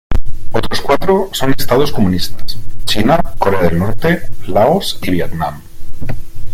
[0.51, 5.61] Otros cuatro son estados comunistas: China, Corea del Norte, Laos y Vietnam.